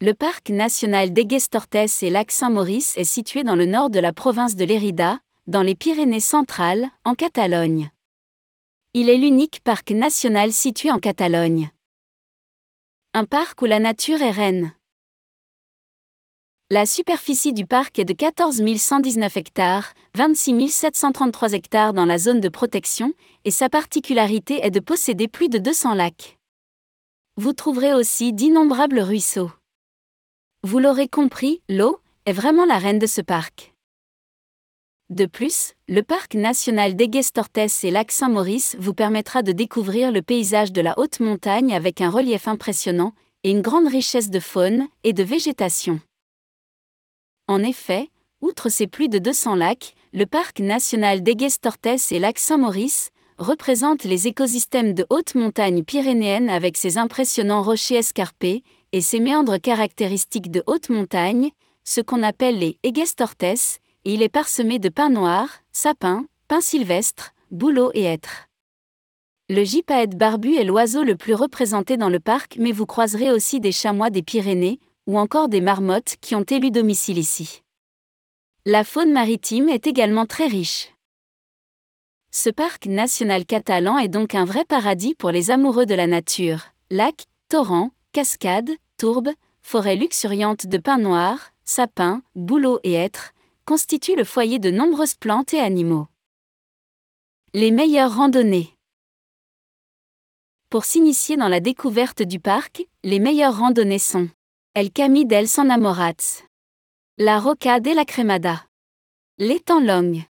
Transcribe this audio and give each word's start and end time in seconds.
Le 0.00 0.14
parc 0.14 0.50
national 0.50 1.12
d'Aigues-Tortes 1.12 2.00
et 2.00 2.10
Lac 2.10 2.30
Saint-Maurice 2.30 2.96
est 2.96 3.02
situé 3.02 3.42
dans 3.42 3.56
le 3.56 3.66
nord 3.66 3.90
de 3.90 3.98
la 3.98 4.12
province 4.12 4.54
de 4.54 4.64
Lérida, 4.64 5.18
dans 5.48 5.62
les 5.62 5.74
Pyrénées 5.74 6.20
centrales, 6.20 6.88
en 7.04 7.16
Catalogne. 7.16 7.90
Il 8.94 9.10
est 9.10 9.18
l'unique 9.18 9.62
parc 9.64 9.90
national 9.90 10.52
situé 10.52 10.92
en 10.92 11.00
Catalogne. 11.00 11.72
Un 13.14 13.24
parc 13.24 13.60
où 13.62 13.64
la 13.64 13.80
nature 13.80 14.22
est 14.22 14.30
reine. 14.30 14.75
La 16.68 16.84
superficie 16.84 17.52
du 17.52 17.64
parc 17.64 18.00
est 18.00 18.04
de 18.04 18.12
14 18.12 18.60
119 18.76 19.36
hectares, 19.36 19.92
26 20.16 20.68
733 20.68 21.52
hectares 21.52 21.92
dans 21.92 22.06
la 22.06 22.18
zone 22.18 22.40
de 22.40 22.48
protection, 22.48 23.12
et 23.44 23.52
sa 23.52 23.68
particularité 23.68 24.58
est 24.66 24.72
de 24.72 24.80
posséder 24.80 25.28
plus 25.28 25.48
de 25.48 25.58
200 25.58 25.94
lacs. 25.94 26.38
Vous 27.36 27.52
trouverez 27.52 27.94
aussi 27.94 28.32
d'innombrables 28.32 28.98
ruisseaux. 28.98 29.52
Vous 30.64 30.80
l'aurez 30.80 31.06
compris, 31.06 31.62
l'eau 31.68 32.00
est 32.24 32.32
vraiment 32.32 32.64
la 32.64 32.78
reine 32.78 32.98
de 32.98 33.06
ce 33.06 33.20
parc. 33.20 33.72
De 35.08 35.26
plus, 35.26 35.74
le 35.86 36.02
parc 36.02 36.34
national 36.34 36.96
d'Aigues-Tortes 36.96 37.84
et 37.84 37.92
Lac 37.92 38.10
Saint-Maurice 38.10 38.74
vous 38.80 38.92
permettra 38.92 39.44
de 39.44 39.52
découvrir 39.52 40.10
le 40.10 40.20
paysage 40.20 40.72
de 40.72 40.80
la 40.80 40.98
haute 40.98 41.20
montagne 41.20 41.72
avec 41.72 42.00
un 42.00 42.10
relief 42.10 42.48
impressionnant 42.48 43.12
et 43.44 43.52
une 43.52 43.62
grande 43.62 43.86
richesse 43.86 44.30
de 44.30 44.40
faune 44.40 44.88
et 45.04 45.12
de 45.12 45.22
végétation. 45.22 46.00
En 47.48 47.62
effet, 47.62 48.10
outre 48.40 48.68
ses 48.68 48.88
plus 48.88 49.08
de 49.08 49.18
200 49.18 49.54
lacs, 49.54 49.94
le 50.12 50.26
parc 50.26 50.58
national 50.58 51.22
d'Aigues-Tortes 51.22 52.10
et 52.10 52.18
Lac 52.18 52.38
Saint-Maurice 52.38 53.10
représente 53.38 54.04
les 54.04 54.26
écosystèmes 54.26 54.94
de 54.94 55.06
haute 55.10 55.34
montagne 55.36 55.84
pyrénéenne 55.84 56.48
avec 56.48 56.76
ses 56.76 56.98
impressionnants 56.98 57.62
rochers 57.62 57.96
escarpés 57.96 58.64
et 58.92 59.00
ses 59.00 59.20
méandres 59.20 59.60
caractéristiques 59.60 60.50
de 60.50 60.64
haute 60.66 60.88
montagne, 60.88 61.50
ce 61.84 62.00
qu'on 62.00 62.22
appelle 62.24 62.58
les 62.58 62.78
Aigues-Tortes, 62.82 63.44
et 63.44 64.14
il 64.14 64.22
est 64.22 64.28
parsemé 64.28 64.78
de 64.78 64.88
pins 64.88 65.10
noirs, 65.10 65.50
sapins, 65.70 66.24
pins 66.48 66.60
sylvestres, 66.60 67.32
bouleaux 67.52 67.90
et 67.94 68.04
hêtres. 68.04 68.48
Le 69.48 69.62
gypaète 69.62 70.16
barbu 70.16 70.56
est 70.56 70.64
l'oiseau 70.64 71.04
le 71.04 71.16
plus 71.16 71.34
représenté 71.34 71.96
dans 71.96 72.08
le 72.08 72.18
parc, 72.18 72.56
mais 72.58 72.72
vous 72.72 72.86
croiserez 72.86 73.30
aussi 73.30 73.60
des 73.60 73.70
chamois 73.70 74.10
des 74.10 74.22
Pyrénées, 74.22 74.80
ou 75.06 75.18
encore 75.18 75.48
des 75.48 75.60
marmottes 75.60 76.16
qui 76.20 76.34
ont 76.34 76.42
élu 76.42 76.70
domicile 76.70 77.18
ici. 77.18 77.62
La 78.64 78.84
faune 78.84 79.12
maritime 79.12 79.68
est 79.68 79.86
également 79.86 80.26
très 80.26 80.46
riche. 80.46 80.92
Ce 82.32 82.50
parc 82.50 82.86
national 82.86 83.46
catalan 83.46 83.98
est 83.98 84.08
donc 84.08 84.34
un 84.34 84.44
vrai 84.44 84.64
paradis 84.64 85.14
pour 85.14 85.30
les 85.30 85.50
amoureux 85.50 85.86
de 85.86 85.94
la 85.94 86.06
nature. 86.06 86.66
Lacs, 86.90 87.26
torrents, 87.48 87.92
cascades, 88.12 88.72
tourbes, 88.98 89.32
forêts 89.62 89.96
luxuriantes 89.96 90.66
de 90.66 90.78
pins 90.78 90.98
noirs, 90.98 91.52
sapins, 91.64 92.22
bouleaux 92.34 92.80
et 92.82 92.92
hêtres 92.92 93.32
constituent 93.64 94.16
le 94.16 94.24
foyer 94.24 94.58
de 94.58 94.70
nombreuses 94.70 95.14
plantes 95.14 95.54
et 95.54 95.60
animaux. 95.60 96.06
Les 97.54 97.70
meilleures 97.70 98.16
randonnées. 98.16 98.76
Pour 100.68 100.84
s'initier 100.84 101.36
dans 101.36 101.48
la 101.48 101.60
découverte 101.60 102.22
du 102.22 102.38
parc, 102.40 102.86
les 103.02 103.18
meilleures 103.18 103.58
randonnées 103.58 103.98
sont 103.98 104.28
El 104.78 104.92
Camí 104.92 105.24
del 105.24 105.48
San. 105.48 105.72
La 107.16 107.40
Roca 107.40 107.80
de 107.80 107.94
la 107.94 108.04
Cremada. 108.04 108.66
L'étang 109.38 109.80
Long. 109.80 110.22